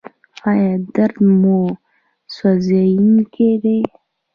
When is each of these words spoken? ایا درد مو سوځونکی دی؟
ایا 0.49 0.71
درد 0.95 1.17
مو 1.39 1.59
سوځونکی 2.35 3.51
دی؟ 3.63 3.79